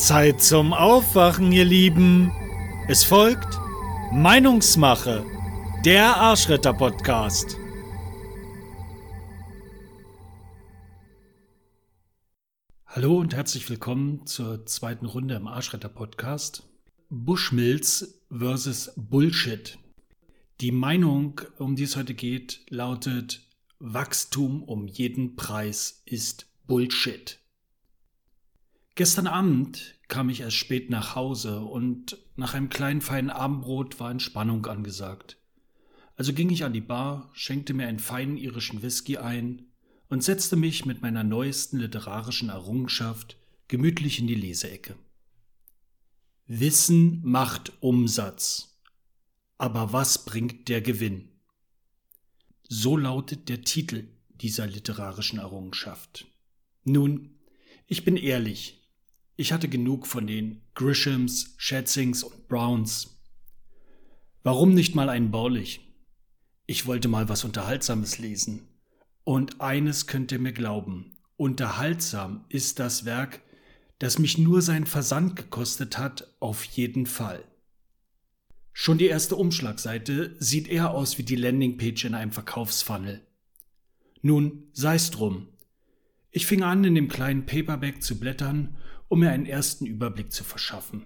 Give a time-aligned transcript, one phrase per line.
[0.00, 2.32] Zeit zum Aufwachen, ihr Lieben.
[2.88, 3.60] Es folgt
[4.10, 5.26] Meinungsmache,
[5.84, 7.58] der Arschretter-Podcast.
[12.86, 16.66] Hallo und herzlich willkommen zur zweiten Runde im Arschretter-Podcast.
[17.10, 19.78] Bushmills versus Bullshit.
[20.62, 23.42] Die Meinung, um die es heute geht, lautet,
[23.78, 27.38] Wachstum um jeden Preis ist Bullshit.
[29.00, 34.10] Gestern Abend kam ich erst spät nach Hause und nach einem kleinen feinen Abendbrot war
[34.10, 35.38] Entspannung angesagt.
[36.16, 39.62] Also ging ich an die Bar, schenkte mir einen feinen irischen Whisky ein
[40.10, 44.96] und setzte mich mit meiner neuesten literarischen Errungenschaft gemütlich in die Leseecke.
[46.46, 48.82] Wissen macht Umsatz.
[49.56, 51.30] Aber was bringt der Gewinn?
[52.68, 54.08] So lautet der Titel
[54.42, 56.26] dieser literarischen Errungenschaft.
[56.84, 57.38] Nun,
[57.86, 58.79] ich bin ehrlich,
[59.40, 63.22] ich hatte genug von den Grishams, Schätzings und Browns.
[64.42, 65.80] Warum nicht mal einen Baulich?
[66.66, 68.68] Ich wollte mal was Unterhaltsames lesen.
[69.24, 73.40] Und eines könnt ihr mir glauben, unterhaltsam ist das Werk,
[73.98, 77.42] das mich nur sein Versand gekostet hat, auf jeden Fall.
[78.74, 83.26] Schon die erste Umschlagseite sieht eher aus wie die Landingpage in einem Verkaufsfunnel.
[84.20, 85.48] Nun, sei's drum.
[86.30, 88.76] Ich fing an, in dem kleinen Paperback zu blättern
[89.10, 91.04] um mir einen ersten Überblick zu verschaffen.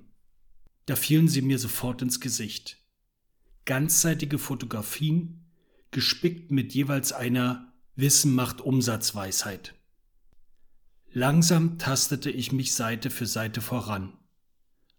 [0.85, 2.79] Da fielen sie mir sofort ins Gesicht.
[3.65, 5.47] Ganzseitige Fotografien,
[5.91, 9.75] gespickt mit jeweils einer Wissen macht Umsatzweisheit.
[11.13, 14.13] Langsam tastete ich mich Seite für Seite voran.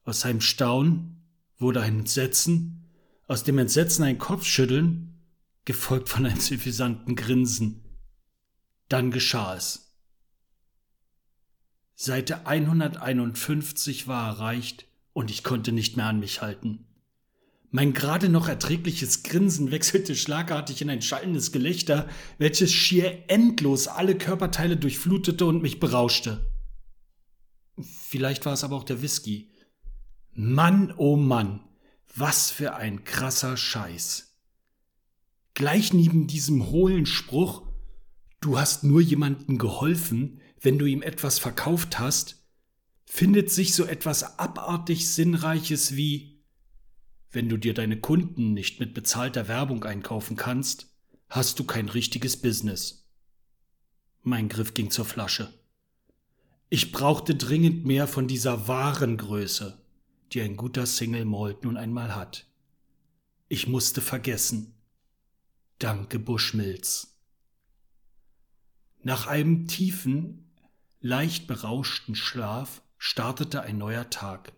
[0.03, 1.22] Aus einem Staunen
[1.59, 2.89] wurde ein Entsetzen,
[3.28, 5.22] aus dem Entsetzen ein Kopfschütteln,
[5.64, 7.83] gefolgt von einem suffisanten Grinsen.
[8.89, 9.84] Dann geschah es.
[11.96, 16.86] Seite 151 war erreicht und ich konnte nicht mehr an mich halten.
[17.72, 22.08] Mein gerade noch erträgliches Grinsen wechselte schlagartig in ein schallendes Gelächter,
[22.38, 26.52] welches schier endlos alle Körperteile durchflutete und mich berauschte.
[27.80, 29.52] Vielleicht war es aber auch der Whisky.
[30.34, 31.61] Mann, oh Mann,
[32.14, 34.38] was für ein krasser Scheiß.
[35.54, 37.67] Gleich neben diesem hohlen Spruch,
[38.42, 42.43] du hast nur jemandem geholfen, wenn du ihm etwas verkauft hast,
[43.05, 46.36] findet sich so etwas abartig Sinnreiches wie
[47.36, 50.95] wenn du dir deine Kunden nicht mit bezahlter Werbung einkaufen kannst,
[51.27, 53.09] hast du kein richtiges Business.
[54.21, 55.54] Mein Griff ging zur Flasche.
[56.70, 59.77] Ich brauchte dringend mehr von dieser wahren Größe,
[60.31, 62.48] die ein guter Single Malt nun einmal hat.
[63.49, 64.73] Ich musste vergessen.
[65.77, 67.20] Danke Bushmills.
[69.04, 70.45] Nach einem tiefen,
[71.05, 74.54] leicht berauschten Schlaf startete ein neuer Tag.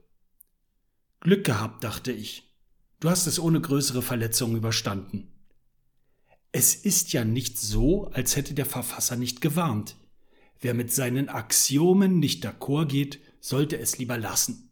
[1.19, 2.55] Glück gehabt, dachte ich.
[3.01, 5.27] Du hast es ohne größere Verletzungen überstanden.
[6.53, 9.97] Es ist ja nicht so, als hätte der Verfasser nicht gewarnt.
[10.61, 14.69] Wer mit seinen Axiomen nicht d'accord geht, sollte es lieber lassen.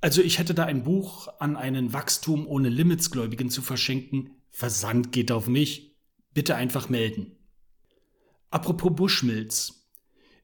[0.00, 4.30] Also ich hätte da ein Buch an einen Wachstum ohne Limits Gläubigen zu verschenken.
[4.50, 5.96] Versand geht auf mich.
[6.34, 7.35] Bitte einfach melden.
[8.56, 9.86] Apropos Bushmills.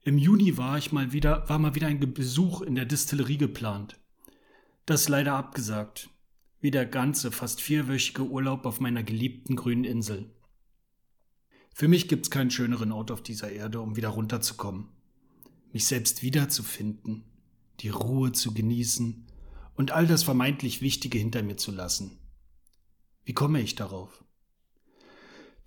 [0.03, 3.99] Im Juni war ich mal wieder, war mal wieder ein Besuch in der Distillerie geplant.
[4.85, 6.11] Das leider abgesagt.
[6.61, 10.31] Wie der ganze, fast vierwöchige Urlaub auf meiner geliebten grünen Insel.
[11.75, 14.89] Für mich gibt's keinen schöneren Ort auf dieser Erde, um wieder runterzukommen.
[15.73, 17.25] Mich selbst wiederzufinden,
[17.81, 19.27] die Ruhe zu genießen
[19.75, 22.19] und all das vermeintlich Wichtige hinter mir zu lassen.
[23.25, 24.23] Wie komme ich darauf?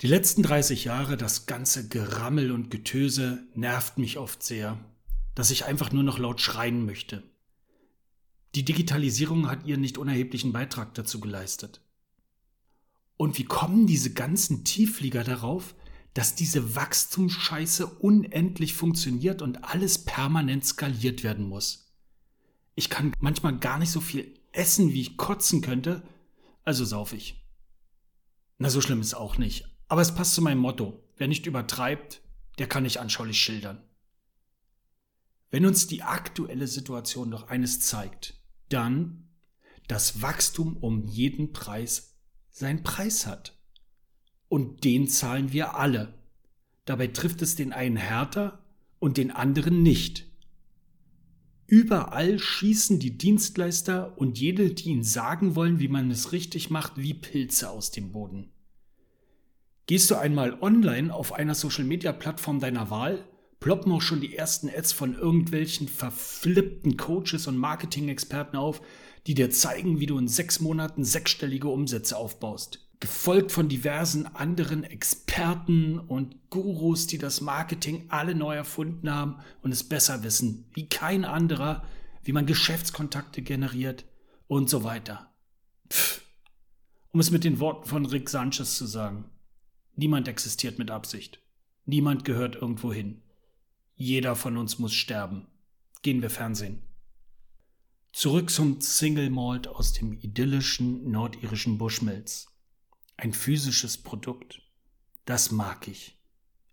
[0.01, 4.78] Die letzten 30 Jahre, das ganze Gerammel und Getöse nervt mich oft sehr,
[5.35, 7.23] dass ich einfach nur noch laut schreien möchte.
[8.56, 11.79] Die Digitalisierung hat ihren nicht unerheblichen Beitrag dazu geleistet.
[13.16, 15.75] Und wie kommen diese ganzen Tiefflieger darauf,
[16.13, 21.94] dass diese Wachstumsscheiße unendlich funktioniert und alles permanent skaliert werden muss?
[22.75, 26.03] Ich kann manchmal gar nicht so viel essen, wie ich kotzen könnte,
[26.65, 27.45] also sauf ich.
[28.57, 29.69] Na, so schlimm ist auch nicht.
[29.88, 31.04] Aber es passt zu meinem Motto.
[31.18, 32.22] Wer nicht übertreibt,
[32.58, 33.84] der kann nicht anschaulich schildern.
[35.52, 39.30] Wenn uns die aktuelle Situation doch eines zeigt, dann,
[39.88, 42.16] dass Wachstum um jeden Preis
[42.50, 43.58] seinen Preis hat.
[44.48, 46.14] Und den zahlen wir alle.
[46.86, 48.66] Dabei trifft es den einen härter
[49.00, 50.26] und den anderen nicht.
[51.68, 56.98] Überall schießen die Dienstleister und jede, die ihnen sagen wollen, wie man es richtig macht,
[56.98, 58.52] wie Pilze aus dem Boden.
[59.88, 63.24] Gehst du einmal online auf einer Social-Media-Plattform deiner Wahl,
[63.60, 68.82] ploppen auch schon die ersten Ads von irgendwelchen verflippten Coaches und Marketing-Experten auf,
[69.28, 72.80] die dir zeigen, wie du in sechs Monaten sechsstellige Umsätze aufbaust.
[73.00, 79.72] Gefolgt von diversen anderen Experten und Gurus, die das Marketing alle neu erfunden haben und
[79.72, 81.84] es besser wissen, wie kein anderer,
[82.24, 84.06] wie man Geschäftskontakte generiert
[84.48, 85.32] und so weiter.
[85.92, 86.22] Pff.
[87.12, 89.30] Um es mit den Worten von Rick Sanchez zu sagen.
[89.95, 91.39] Niemand existiert mit Absicht.
[91.86, 93.21] Niemand gehört irgendwo hin.
[93.95, 95.47] Jeder von uns muss sterben.
[96.01, 96.81] Gehen wir Fernsehen.
[98.12, 102.47] Zurück zum Single Malt aus dem idyllischen nordirischen Bushmills.
[103.18, 104.62] Ein physisches Produkt.
[105.25, 106.18] Das mag ich.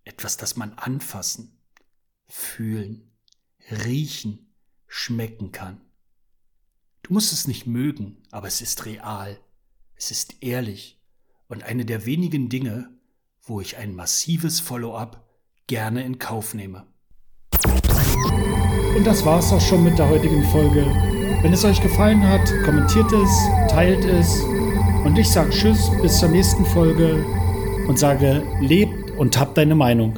[0.04, 1.58] Etwas, das man anfassen,
[2.28, 3.12] fühlen,
[3.70, 4.52] riechen,
[4.88, 5.80] schmecken kann.
[7.02, 9.40] Du musst es nicht mögen, aber es ist real.
[9.94, 11.00] Es ist ehrlich
[11.48, 12.90] und eine der wenigen Dinge,
[13.44, 15.24] wo ich ein massives Follow-up
[15.66, 16.86] gerne in Kauf nehme.
[18.96, 20.86] Und das war's auch schon mit der heutigen Folge.
[21.42, 23.30] Wenn es euch gefallen hat, kommentiert es,
[23.68, 24.42] teilt es
[25.04, 27.24] und ich sage Tschüss bis zur nächsten Folge
[27.88, 30.14] und sage, lebt und habt deine Meinung.